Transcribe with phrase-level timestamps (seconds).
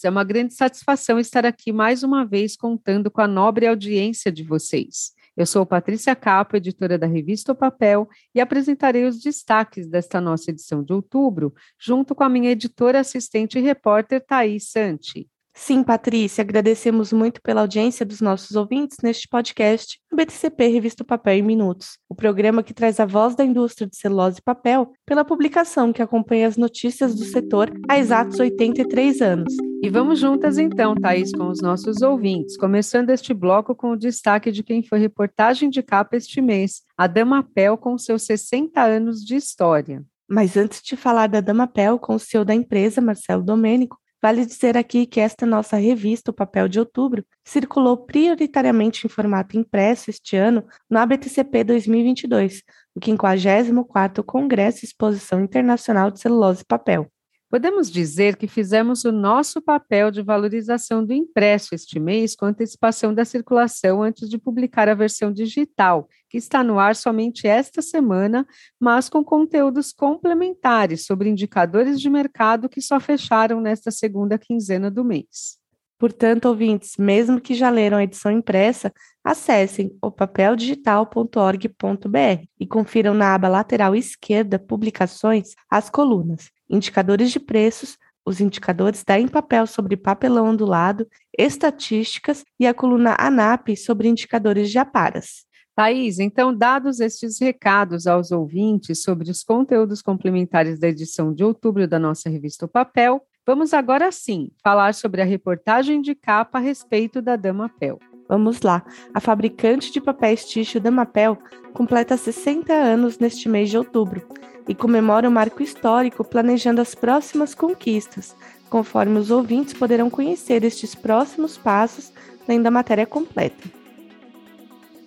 [0.00, 0.04] Ouvintes.
[0.04, 4.42] É uma grande satisfação estar aqui mais uma vez contando com a nobre audiência de
[4.42, 5.12] vocês.
[5.36, 10.50] Eu sou Patrícia Capo, editora da revista O Papel, e apresentarei os destaques desta nossa
[10.50, 15.28] edição de outubro, junto com a minha editora assistente e repórter Thaís Santi.
[15.62, 21.34] Sim, Patrícia, agradecemos muito pela audiência dos nossos ouvintes neste podcast, o BTCP Revista Papel
[21.34, 25.22] em Minutos, o programa que traz a voz da indústria de celulose e papel pela
[25.22, 29.54] publicação que acompanha as notícias do setor há exatos 83 anos.
[29.82, 34.50] E vamos juntas então, Thaís, com os nossos ouvintes, começando este bloco com o destaque
[34.50, 39.22] de quem foi reportagem de capa este mês, a Dama Pel com seus 60 anos
[39.22, 40.02] de história.
[40.26, 44.44] Mas antes de falar da Dama Pel com o CEO da empresa, Marcelo Domênico, Vale
[44.44, 50.10] dizer aqui que esta nossa revista, o Papel de Outubro, circulou prioritariamente em formato impresso
[50.10, 52.62] este ano no ABTCP 2022,
[52.94, 57.10] o 54º Congresso Exposição Internacional de Celulose e Papel.
[57.50, 63.12] Podemos dizer que fizemos o nosso papel de valorização do impresso este mês com antecipação
[63.12, 68.46] da circulação antes de publicar a versão digital, que está no ar somente esta semana,
[68.78, 75.04] mas com conteúdos complementares sobre indicadores de mercado que só fecharam nesta segunda quinzena do
[75.04, 75.58] mês.
[75.98, 78.92] Portanto, ouvintes, mesmo que já leram a edição impressa,
[79.24, 87.98] acessem o papeldigital.org.br e confiram na aba lateral esquerda Publicações as colunas indicadores de preços,
[88.24, 94.78] os indicadores da Empapel sobre papelão ondulado, estatísticas e a coluna ANAP sobre indicadores de
[94.78, 95.44] aparas.
[95.74, 101.88] Thaís, então, dados estes recados aos ouvintes sobre os conteúdos complementares da edição de outubro
[101.88, 106.60] da nossa revista O Papel, vamos agora sim falar sobre a reportagem de capa a
[106.60, 107.98] respeito da Damapel.
[108.28, 108.84] Vamos lá.
[109.12, 111.36] A fabricante de papéis tixo Damapel
[111.72, 114.24] completa 60 anos neste mês de outubro
[114.70, 118.36] e comemora o marco histórico planejando as próximas conquistas,
[118.68, 122.12] conforme os ouvintes poderão conhecer estes próximos passos
[122.46, 123.68] lendo a matéria completa.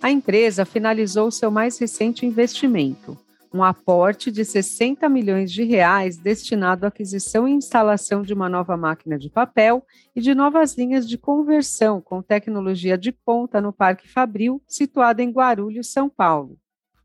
[0.02, 3.16] A empresa finalizou seu mais recente investimento,
[3.54, 8.76] um aporte de 60 milhões de reais destinado à aquisição e instalação de uma nova
[8.76, 9.82] máquina de papel
[10.14, 15.30] e de novas linhas de conversão com tecnologia de ponta no Parque Fabril, situado em
[15.30, 16.58] Guarulhos, São Paulo.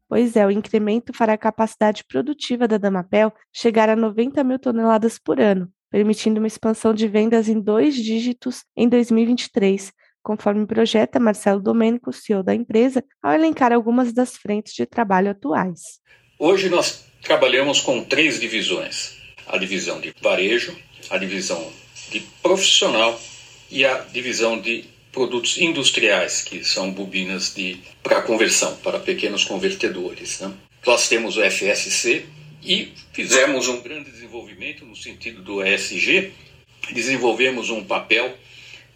[0.09, 5.19] Pois é, o incremento fará a capacidade produtiva da Damapel chegar a 90 mil toneladas
[5.19, 9.93] por ano, permitindo uma expansão de vendas em dois dígitos em 2023,
[10.23, 15.79] conforme projeta Marcelo Domênico, CEO da empresa, ao elencar algumas das frentes de trabalho atuais.
[16.39, 19.15] Hoje nós trabalhamos com três divisões:
[19.45, 20.75] a divisão de varejo,
[21.11, 21.71] a divisão
[22.09, 23.19] de profissional
[23.69, 30.39] e a divisão de produtos industriais, que são bobinas de para conversão, para pequenos convertedores.
[30.39, 30.53] Né?
[30.85, 32.25] Nós temos o FSC
[32.63, 36.31] e fizemos um grande desenvolvimento no sentido do ESG.
[36.91, 38.35] Desenvolvemos um papel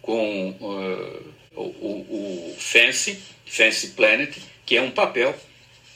[0.00, 4.36] com uh, o, o, Fancy, Fancy Planet,
[4.66, 5.34] que é um papel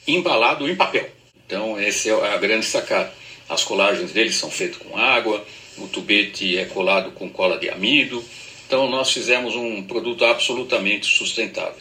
[0.07, 1.09] embalado em papel.
[1.47, 3.13] Então, essa é a grande sacada.
[3.49, 5.47] As colagens deles são feitas com água,
[5.79, 8.23] o tubete é colado com cola de amido.
[8.69, 11.81] Então, nós fizemos um produto absolutamente sustentável.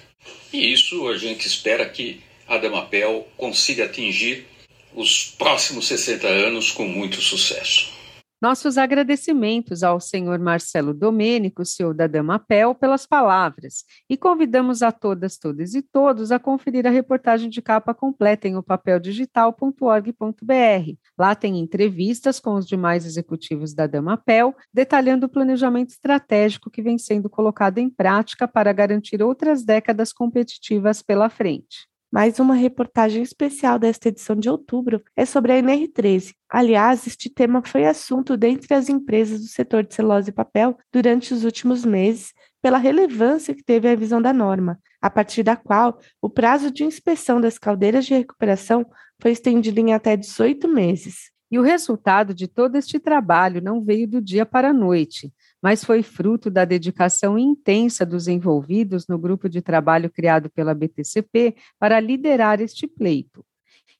[0.53, 4.47] E isso a gente espera que a Damapel consiga atingir
[4.95, 7.96] os próximos 60 anos com muito sucesso.
[8.39, 15.39] Nossos agradecimentos ao senhor Marcelo Domênico, CEO da Damapel, pelas palavras, e convidamos a todas,
[15.39, 20.93] todas e todos a conferir a reportagem de capa completa em opapeldigital.org.br.
[21.17, 26.99] Lá tem entrevistas com os demais executivos da Damapel, detalhando o planejamento estratégico que vem
[26.99, 31.87] sendo colocado em prática para garantir outras décadas competitivas pela frente.
[32.09, 36.33] Mais uma reportagem especial desta edição de outubro é sobre a NR13.
[36.49, 41.33] Aliás, este tema foi assunto dentre as empresas do setor de celulose e papel durante
[41.33, 45.99] os últimos meses, pela relevância que teve a revisão da norma, a partir da qual
[46.21, 48.85] o prazo de inspeção das caldeiras de recuperação
[49.21, 51.29] foi estendido em até 18 meses.
[51.51, 55.83] E o resultado de todo este trabalho não veio do dia para a noite mas
[55.83, 61.99] foi fruto da dedicação intensa dos envolvidos no grupo de trabalho criado pela BTCP para
[61.99, 63.43] liderar este pleito.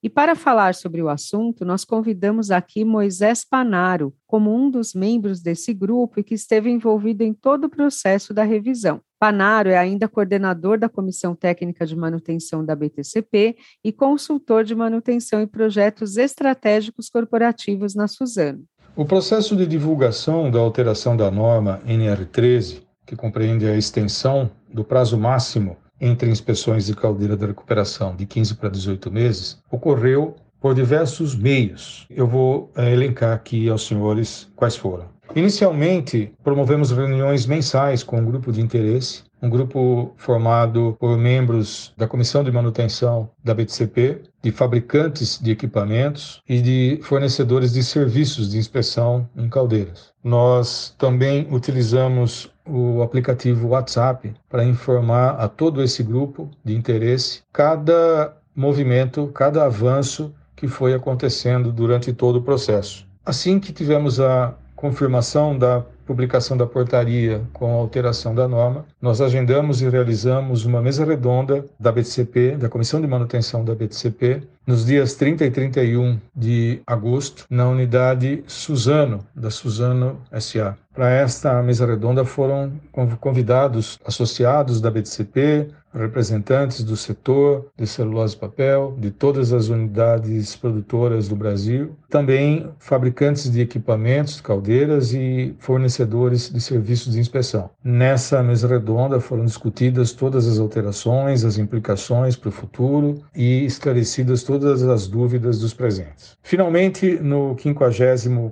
[0.02, 5.42] E para falar sobre o assunto, nós convidamos aqui Moisés Panaro, como um dos membros
[5.42, 9.02] desse grupo e que esteve envolvido em todo o processo da revisão.
[9.20, 15.42] Panaro é ainda coordenador da Comissão Técnica de Manutenção da BTCP e consultor de manutenção
[15.42, 18.64] e projetos estratégicos corporativos na Suzano.
[18.98, 25.16] O processo de divulgação da alteração da norma NR13, que compreende a extensão do prazo
[25.16, 31.36] máximo entre inspeções de caldeira da recuperação de 15 para 18 meses, ocorreu por diversos
[31.36, 32.08] meios.
[32.10, 35.06] Eu vou é, elencar aqui aos senhores quais foram.
[35.36, 42.08] Inicialmente, promovemos reuniões mensais com um grupo de interesse, um grupo formado por membros da
[42.08, 48.58] Comissão de Manutenção da BTCP, de fabricantes de equipamentos e de fornecedores de serviços de
[48.58, 50.12] inspeção em caldeiras.
[50.24, 58.36] Nós também utilizamos o aplicativo WhatsApp para informar a todo esse grupo de interesse cada
[58.56, 63.08] movimento, cada avanço que foi acontecendo durante todo o processo.
[63.26, 69.20] Assim que tivemos a confirmação da publicação da portaria com a alteração da norma, nós
[69.20, 74.86] agendamos e realizamos uma mesa redonda da BTCP, da Comissão de Manutenção da BTCP, nos
[74.86, 80.78] dias 30 e 31 de agosto, na unidade Suzano, da Suzano SA.
[80.94, 82.74] Para esta mesa redonda foram
[83.20, 90.56] convidados associados da BTCP, representantes do setor de celulose e papel, de todas as unidades
[90.56, 97.70] produtoras do Brasil, também fabricantes de equipamentos, caldeiras e fornecedores de serviços de inspeção.
[97.84, 104.44] Nessa mesa redonda foram discutidas todas as alterações, as implicações para o futuro e esclarecidas
[104.44, 106.38] todas as dúvidas dos presentes.
[106.42, 107.88] Finalmente, no 50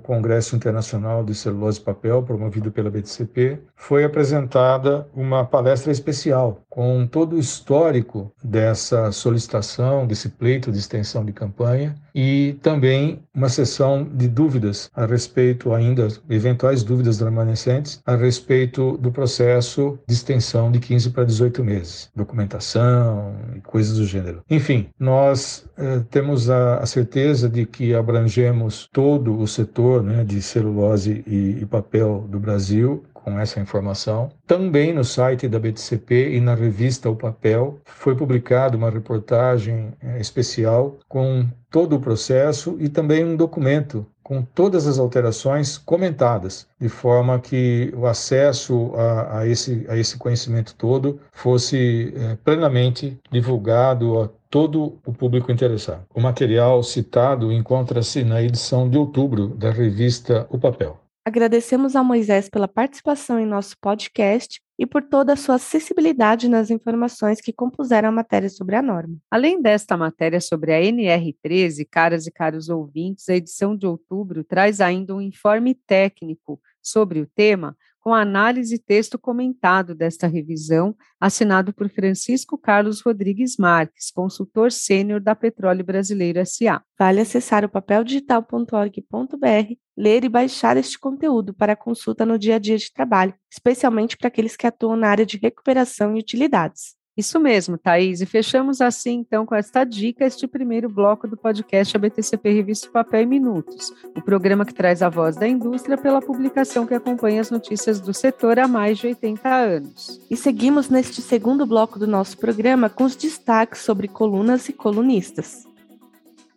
[0.02, 7.06] Congresso Internacional de Celulose e Papel, promovido pela BTCP, foi apresentada uma palestra especial com
[7.06, 14.04] todo o histórico dessa solicitação, desse pleito de extensão de campanha e também uma sessão
[14.04, 20.78] de dúvidas a respeito ainda, eventuais dúvidas remanescentes a respeito do processo de extensão de
[20.78, 24.42] 15 para 18 meses, documentação e coisas do gênero.
[24.50, 30.42] Enfim, nós eh, temos a, a, certeza de que abrangemos todo o setor né, de
[30.42, 34.30] celulose e, e papel do Brasil com essa informação.
[34.46, 40.20] Também no site da BTCP e na revista O Papel foi publicada uma reportagem eh,
[40.20, 46.88] especial com todo o processo e também um documento com todas as alterações comentadas, de
[46.88, 54.20] forma que o acesso a, a esse, a esse conhecimento todo fosse é, plenamente divulgado
[54.20, 56.04] a todo o público interessado.
[56.14, 61.05] O material citado encontra-se na edição de outubro da revista O Papel.
[61.26, 66.70] Agradecemos a Moisés pela participação em nosso podcast e por toda a sua acessibilidade nas
[66.70, 69.16] informações que compuseram a matéria sobre a norma.
[69.28, 74.80] Além desta matéria sobre a NR13, caras e caros ouvintes, a edição de outubro traz
[74.80, 81.74] ainda um informe técnico sobre o tema, com análise e texto comentado desta revisão, assinado
[81.74, 86.80] por Francisco Carlos Rodrigues Marques, consultor sênior da Petróleo Brasileiro SA.
[86.96, 92.76] Vale acessar o papeldigital.org.br, ler e baixar este conteúdo para consulta no dia a dia
[92.76, 96.96] de trabalho, especialmente para aqueles que atuam na área de recuperação e utilidades.
[97.16, 98.20] Isso mesmo, Thaís.
[98.20, 103.22] E fechamos assim, então, com esta dica, este primeiro bloco do podcast ABTCP Revista Papel
[103.22, 107.50] em Minutos, o programa que traz a voz da indústria pela publicação que acompanha as
[107.50, 110.20] notícias do setor há mais de 80 anos.
[110.30, 115.66] E seguimos neste segundo bloco do nosso programa com os destaques sobre colunas e colunistas.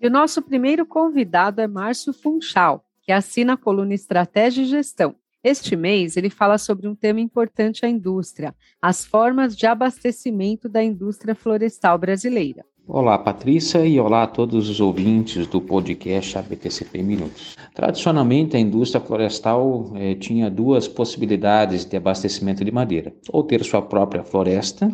[0.01, 5.15] E o nosso primeiro convidado é Márcio Funchal, que assina a coluna Estratégia e Gestão.
[5.43, 10.83] Este mês, ele fala sobre um tema importante à indústria: as formas de abastecimento da
[10.83, 12.63] indústria florestal brasileira.
[12.87, 17.55] Olá, Patrícia, e olá a todos os ouvintes do podcast ABTCP Minutos.
[17.73, 23.81] Tradicionalmente, a indústria florestal eh, tinha duas possibilidades de abastecimento de madeira: ou ter sua
[23.81, 24.87] própria floresta,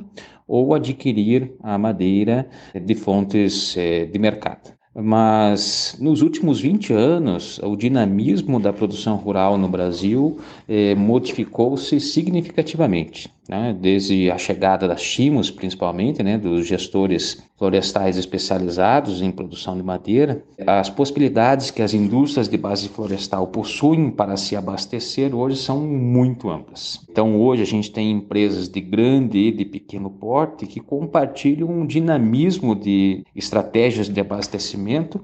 [0.48, 4.74] ou adquirir a madeira de fontes eh, de mercado.
[4.98, 13.35] Mas nos últimos 20 anos, o dinamismo da produção rural no Brasil eh, modificou-se significativamente
[13.48, 19.84] né, desde a chegada das CHIMOS, principalmente, né, dos gestores florestais especializados em produção de
[19.84, 25.80] madeira, as possibilidades que as indústrias de base florestal possuem para se abastecer hoje são
[25.80, 27.00] muito amplas.
[27.10, 31.86] Então, hoje a gente tem empresas de grande e de pequeno porte que compartilham um
[31.86, 35.22] dinamismo de estratégias de abastecimento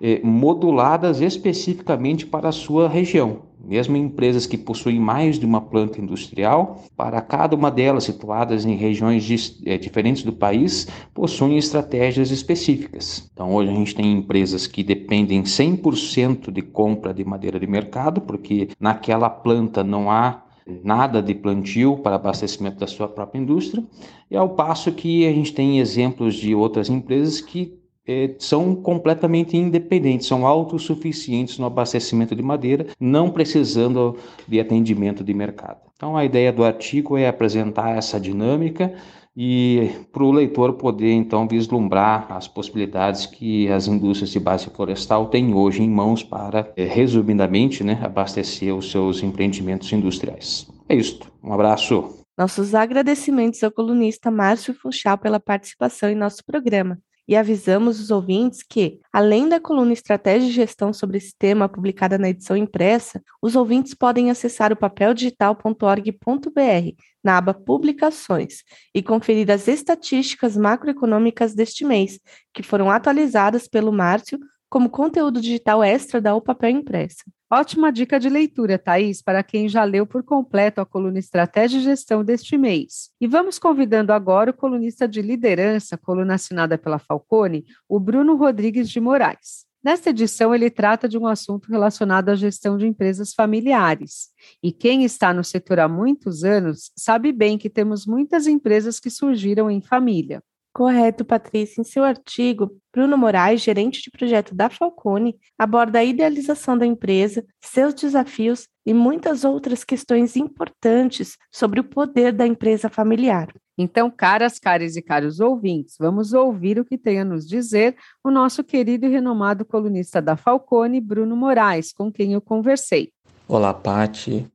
[0.00, 3.47] eh, moduladas especificamente para a sua região.
[3.68, 8.74] Mesmo empresas que possuem mais de uma planta industrial, para cada uma delas situadas em
[8.74, 13.28] regiões é, diferentes do país, possuem estratégias específicas.
[13.30, 18.22] Então, hoje a gente tem empresas que dependem 100% de compra de madeira de mercado,
[18.22, 20.44] porque naquela planta não há
[20.82, 23.84] nada de plantio para abastecimento da sua própria indústria,
[24.30, 27.77] e ao passo que a gente tem exemplos de outras empresas que
[28.08, 34.16] é, são completamente independentes, são autossuficientes no abastecimento de madeira, não precisando
[34.48, 35.80] de atendimento de mercado.
[35.94, 38.94] Então, a ideia do artigo é apresentar essa dinâmica
[39.36, 45.26] e para o leitor poder então vislumbrar as possibilidades que as indústrias de base florestal
[45.26, 50.66] têm hoje em mãos para, é, resumidamente, né, abastecer os seus empreendimentos industriais.
[50.88, 51.20] É isso.
[51.44, 52.24] Um abraço.
[52.38, 58.62] Nossos agradecimentos ao colunista Márcio Funchal pela participação em nosso programa e avisamos os ouvintes
[58.62, 63.54] que, além da coluna Estratégia e Gestão sobre esse tema publicada na edição impressa, os
[63.54, 72.18] ouvintes podem acessar o papeldigital.org.br na aba Publicações e conferir as estatísticas macroeconômicas deste mês,
[72.54, 74.38] que foram atualizadas pelo Márcio
[74.70, 77.24] como conteúdo digital extra da O Papel Impressa.
[77.50, 81.82] Ótima dica de leitura, Thaís, para quem já leu por completo a coluna Estratégia e
[81.82, 83.10] Gestão deste mês.
[83.18, 88.90] E vamos convidando agora o colunista de liderança, coluna assinada pela Falcone, o Bruno Rodrigues
[88.90, 89.66] de Moraes.
[89.82, 94.28] Nesta edição, ele trata de um assunto relacionado à gestão de empresas familiares.
[94.62, 99.08] E quem está no setor há muitos anos sabe bem que temos muitas empresas que
[99.08, 100.42] surgiram em família.
[100.72, 101.80] Correto, Patrícia.
[101.80, 107.44] Em seu artigo, Bruno Moraes, gerente de projeto da Falcone, aborda a idealização da empresa,
[107.60, 113.48] seus desafios e muitas outras questões importantes sobre o poder da empresa familiar.
[113.76, 118.30] Então, caras, caras e caros ouvintes, vamos ouvir o que tem a nos dizer o
[118.30, 123.12] nosso querido e renomado colunista da Falcone, Bruno Moraes, com quem eu conversei.
[123.46, 124.46] Olá, Pati.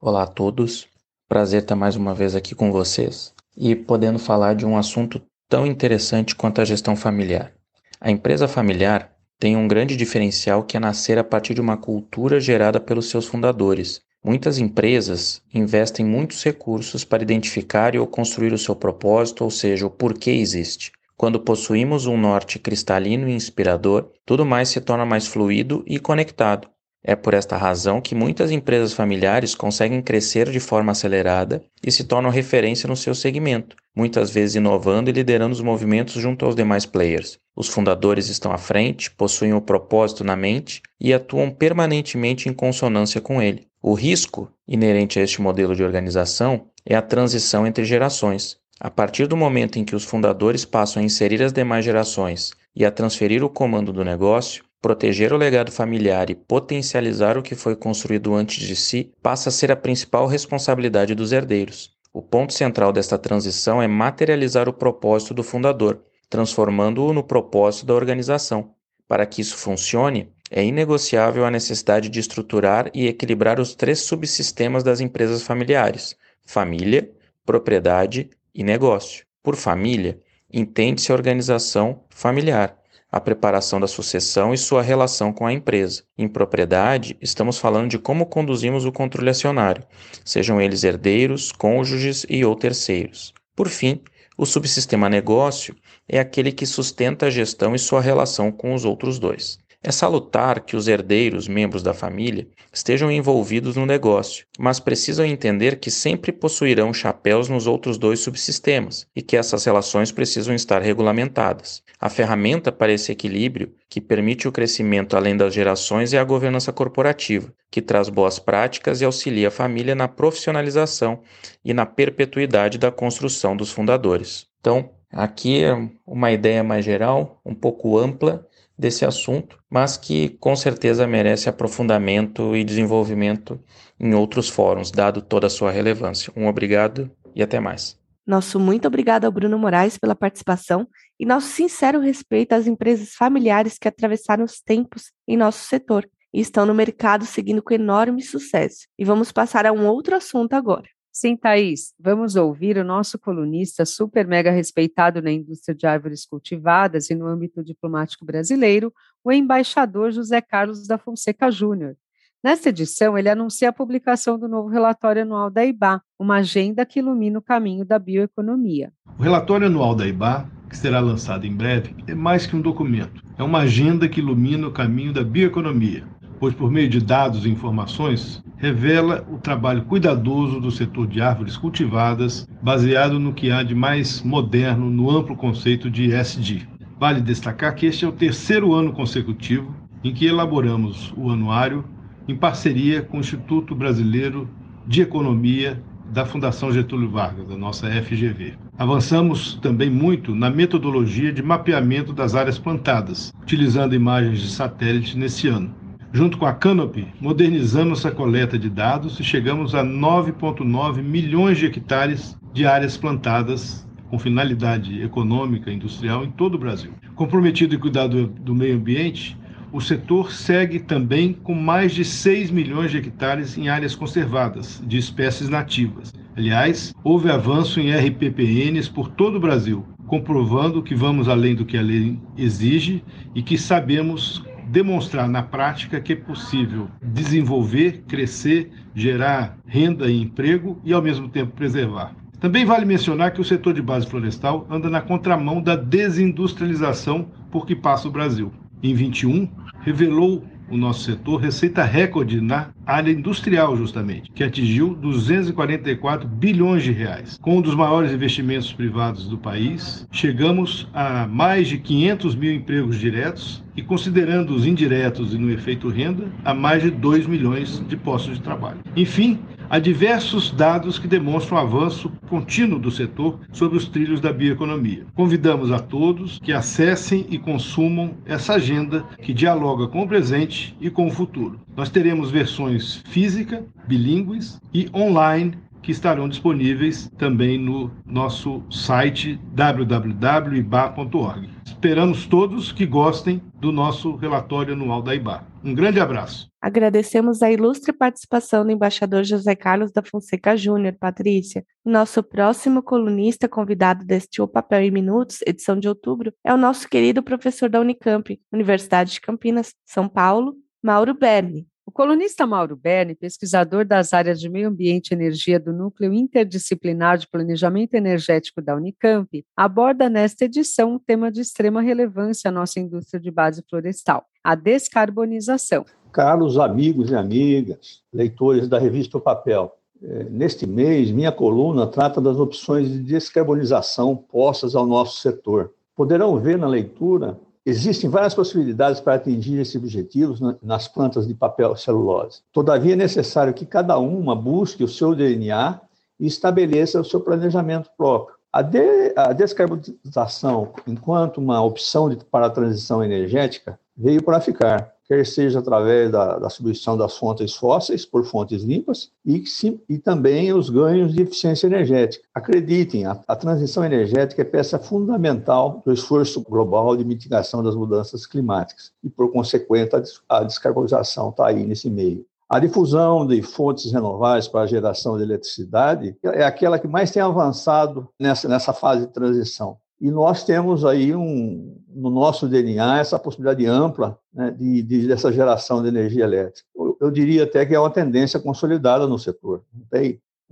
[0.00, 0.88] Olá a todos.
[1.28, 5.66] Prazer estar mais uma vez aqui com vocês e podendo falar de um assunto tão
[5.66, 7.52] interessante quanto a gestão familiar.
[8.00, 12.38] A empresa familiar tem um grande diferencial que é nascer a partir de uma cultura
[12.38, 14.00] gerada pelos seus fundadores.
[14.22, 19.84] Muitas empresas investem muitos recursos para identificar e ou construir o seu propósito, ou seja,
[19.84, 20.92] o porquê existe.
[21.16, 26.68] Quando possuímos um norte cristalino e inspirador, tudo mais se torna mais fluido e conectado.
[27.02, 32.04] É por esta razão que muitas empresas familiares conseguem crescer de forma acelerada e se
[32.04, 36.84] tornam referência no seu segmento, muitas vezes inovando e liderando os movimentos junto aos demais
[36.84, 37.38] players.
[37.56, 43.20] Os fundadores estão à frente, possuem o propósito na mente e atuam permanentemente em consonância
[43.20, 43.66] com ele.
[43.82, 48.58] O risco inerente a este modelo de organização é a transição entre gerações.
[48.78, 52.84] A partir do momento em que os fundadores passam a inserir as demais gerações e
[52.84, 57.76] a transferir o comando do negócio, Proteger o legado familiar e potencializar o que foi
[57.76, 61.94] construído antes de si passa a ser a principal responsabilidade dos herdeiros.
[62.14, 67.94] O ponto central desta transição é materializar o propósito do fundador, transformando-o no propósito da
[67.94, 68.70] organização.
[69.06, 74.82] Para que isso funcione, é inegociável a necessidade de estruturar e equilibrar os três subsistemas
[74.82, 77.10] das empresas familiares: família,
[77.44, 79.26] propriedade e negócio.
[79.42, 80.18] Por família,
[80.50, 82.79] entende-se a organização familiar
[83.10, 86.04] a preparação da sucessão e sua relação com a empresa.
[86.16, 89.84] Em propriedade, estamos falando de como conduzimos o controle acionário,
[90.24, 93.34] sejam eles herdeiros, cônjuges e ou terceiros.
[93.56, 94.00] Por fim,
[94.38, 95.74] o subsistema negócio
[96.08, 99.58] é aquele que sustenta a gestão e sua relação com os outros dois.
[99.82, 105.80] É salutar que os herdeiros, membros da família, estejam envolvidos no negócio, mas precisam entender
[105.80, 111.82] que sempre possuirão chapéus nos outros dois subsistemas e que essas relações precisam estar regulamentadas.
[111.98, 116.72] A ferramenta para esse equilíbrio, que permite o crescimento além das gerações, é a governança
[116.74, 121.20] corporativa, que traz boas práticas e auxilia a família na profissionalização
[121.64, 124.46] e na perpetuidade da construção dos fundadores.
[124.60, 128.46] Então, aqui é uma ideia mais geral, um pouco ampla
[128.80, 133.60] desse assunto, mas que com certeza merece aprofundamento e desenvolvimento
[133.98, 136.32] em outros fóruns, dado toda a sua relevância.
[136.34, 138.00] Um obrigado e até mais.
[138.26, 143.76] Nosso muito obrigado ao Bruno Moraes pela participação e nosso sincero respeito às empresas familiares
[143.78, 148.86] que atravessaram os tempos em nosso setor e estão no mercado seguindo com enorme sucesso.
[148.98, 150.88] E vamos passar a um outro assunto agora.
[151.12, 157.10] Sim, Thaís, vamos ouvir o nosso colunista super mega respeitado na indústria de árvores cultivadas
[157.10, 158.92] e no âmbito diplomático brasileiro,
[159.24, 161.96] o embaixador José Carlos da Fonseca Júnior.
[162.42, 167.00] Nesta edição, ele anuncia a publicação do novo relatório anual da IBA, uma agenda que
[167.00, 168.92] ilumina o caminho da bioeconomia.
[169.18, 173.22] O relatório anual da IBA, que será lançado em breve, é mais que um documento.
[173.36, 176.06] É uma agenda que ilumina o caminho da bioeconomia,
[176.40, 181.56] pois por meio de dados e informações, revela o trabalho cuidadoso do setor de árvores
[181.58, 186.66] cultivadas, baseado no que há de mais moderno no amplo conceito de ESG.
[186.98, 191.84] Vale destacar que este é o terceiro ano consecutivo em que elaboramos o anuário
[192.26, 194.48] em parceria com o Instituto Brasileiro
[194.86, 198.54] de Economia da Fundação Getúlio Vargas, da nossa FGV.
[198.78, 205.48] Avançamos também muito na metodologia de mapeamento das áreas plantadas, utilizando imagens de satélite nesse
[205.48, 205.72] ano.
[206.12, 211.66] Junto com a Canopy, modernizamos a coleta de dados e chegamos a 9,9 milhões de
[211.66, 216.90] hectares de áreas plantadas com finalidade econômica e industrial em todo o Brasil.
[217.14, 219.38] Comprometido em cuidar do, do meio ambiente,
[219.72, 224.98] o setor segue também com mais de 6 milhões de hectares em áreas conservadas de
[224.98, 226.12] espécies nativas.
[226.36, 231.76] Aliás, houve avanço em RPPNs por todo o Brasil, comprovando que vamos além do que
[231.76, 239.58] a lei exige e que sabemos demonstrar na prática que é possível desenvolver, crescer, gerar
[239.66, 242.14] renda e emprego e, ao mesmo tempo, preservar.
[242.38, 247.66] Também vale mencionar que o setor de base florestal anda na contramão da desindustrialização por
[247.66, 248.52] que passa o Brasil.
[248.82, 249.50] Em 21,
[249.80, 256.92] revelou o nosso setor receita recorde na área industrial, justamente, que atingiu 244 bilhões de
[256.92, 257.38] reais.
[257.40, 262.98] Com um dos maiores investimentos privados do país, chegamos a mais de 500 mil empregos
[262.98, 267.96] diretos e, considerando os indiretos e no efeito renda, a mais de 2 milhões de
[267.96, 268.78] postos de trabalho.
[268.96, 269.38] Enfim,
[269.70, 275.06] há diversos dados que demonstram o avanço contínuo do setor sobre os trilhos da bioeconomia.
[275.14, 280.90] Convidamos a todos que acessem e consumam essa agenda que dialoga com o presente e
[280.90, 281.60] com o futuro.
[281.76, 291.48] Nós teremos versões física, bilíngues e online que estarão disponíveis também no nosso site www.iba.org.
[291.64, 295.46] Esperamos todos que gostem do nosso relatório anual da IBA.
[295.62, 296.50] Um grande abraço.
[296.60, 301.64] Agradecemos a ilustre participação do embaixador José Carlos da Fonseca Júnior, Patrícia.
[301.84, 306.88] Nosso próximo colunista convidado deste O Papel em Minutos, edição de outubro, é o nosso
[306.88, 311.66] querido professor da Unicamp, Universidade de Campinas, São Paulo, Mauro Berni.
[311.90, 317.18] O colunista Mauro Berni, pesquisador das áreas de meio ambiente e energia do Núcleo Interdisciplinar
[317.18, 322.78] de Planejamento Energético da Unicamp, aborda nesta edição um tema de extrema relevância à nossa
[322.78, 325.84] indústria de base florestal, a descarbonização.
[326.12, 332.20] Caros amigos e amigas, leitores da revista O Papel, eh, neste mês, minha coluna trata
[332.20, 335.72] das opções de descarbonização postas ao nosso setor.
[335.96, 341.76] Poderão ver na leitura Existem várias possibilidades para atingir esses objetivos nas plantas de papel
[341.76, 342.40] celulose.
[342.52, 345.80] Todavia, é necessário que cada uma busque o seu DNA
[346.18, 348.36] e estabeleça o seu planejamento próprio.
[348.52, 354.92] A, de, a descarbonização, enquanto uma opção de, para a transição energética, veio para ficar
[355.10, 359.42] quer seja através da, da substituição das fontes fósseis por fontes limpas e,
[359.88, 362.24] e também os ganhos de eficiência energética.
[362.32, 368.24] Acreditem, a, a transição energética é peça fundamental do esforço global de mitigação das mudanças
[368.24, 370.02] climáticas e, por consequente, a,
[370.38, 372.24] a descarbonização está aí nesse meio.
[372.48, 377.20] A difusão de fontes renováveis para a geração de eletricidade é aquela que mais tem
[377.20, 379.76] avançado nessa, nessa fase de transição.
[380.00, 385.32] E nós temos aí um, no nosso DNA essa possibilidade ampla né, de, de, dessa
[385.32, 386.66] geração de energia elétrica.
[386.74, 389.62] Eu, eu, diria até que é uma tendência consolidada no setor.
[389.74, 390.00] Não?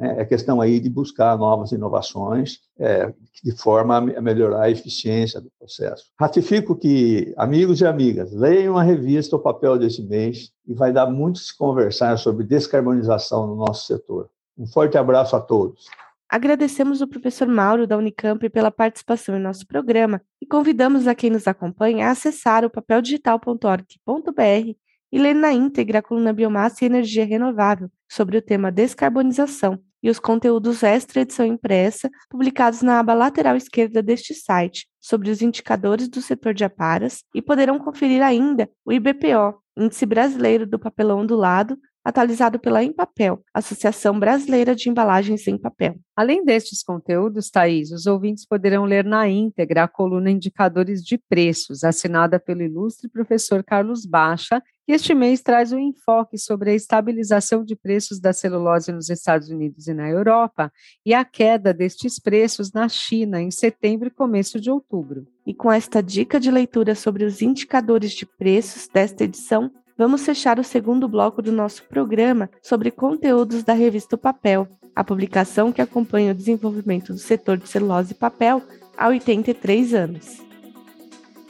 [0.00, 5.40] É, é questão aí de buscar novas inovações é, de forma a melhorar a eficiência
[5.40, 6.04] do processo.
[6.18, 11.06] Ratifico que, amigos e amigas, leiam a revista O Papel desse mês e vai dar
[11.06, 14.28] muito se conversar sobre descarbonização no nosso setor.
[14.56, 15.86] Um forte abraço a todos.
[16.28, 21.30] Agradecemos o professor Mauro da Unicamp pela participação em nosso programa e convidamos a quem
[21.30, 24.76] nos acompanha a acessar o papeldigital.org.br
[25.10, 30.10] e ler na íntegra a coluna Biomassa e Energia Renovável sobre o tema descarbonização e
[30.10, 36.08] os conteúdos extra edição impressa publicados na aba lateral esquerda deste site sobre os indicadores
[36.08, 41.78] do setor de aparas e poderão conferir ainda o IBPO, Índice Brasileiro do Papelão Ondulado,
[42.04, 45.96] atualizado pela Empapel, Associação Brasileira de Embalagens em Papel.
[46.16, 51.84] Além destes conteúdos, Thaís, os ouvintes poderão ler na íntegra a coluna Indicadores de Preços,
[51.84, 57.62] assinada pelo ilustre professor Carlos Baixa, que este mês traz um enfoque sobre a estabilização
[57.62, 60.72] de preços da celulose nos Estados Unidos e na Europa
[61.04, 65.26] e a queda destes preços na China em setembro e começo de outubro.
[65.46, 70.60] E com esta dica de leitura sobre os indicadores de preços desta edição, vamos fechar
[70.60, 75.82] o segundo bloco do nosso programa sobre conteúdos da revista o Papel, a publicação que
[75.82, 78.62] acompanha o desenvolvimento do setor de celulose e papel
[78.96, 80.47] há 83 anos.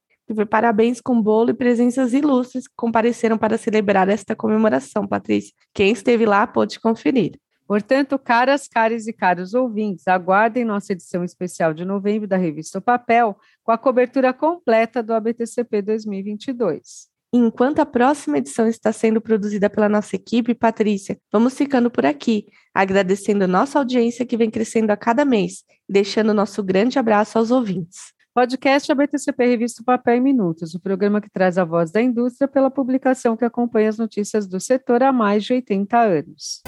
[0.49, 5.53] Parabéns com bolo e presenças ilustres que compareceram para celebrar esta comemoração, Patrícia.
[5.75, 7.33] Quem esteve lá pôde conferir.
[7.71, 12.83] Portanto, caras, caras e caros ouvintes, aguardem nossa edição especial de novembro da revista o
[12.83, 17.09] Papel, com a cobertura completa do ABTCP 2022.
[17.33, 22.49] Enquanto a próxima edição está sendo produzida pela nossa equipe, Patrícia, vamos ficando por aqui,
[22.75, 28.13] agradecendo nossa audiência que vem crescendo a cada mês, deixando nosso grande abraço aos ouvintes.
[28.35, 32.69] Podcast ABTCP Revista Papel em Minutos, o programa que traz a voz da indústria pela
[32.69, 36.63] publicação que acompanha as notícias do setor há mais de 80 anos.